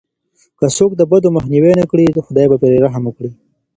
[0.59, 3.31] که څوک د بدو مخنيوی ونه کړي، خداي به پرې رحم وکړي.